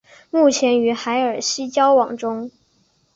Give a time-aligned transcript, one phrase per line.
[0.31, 2.49] 目前与海尔希交往中。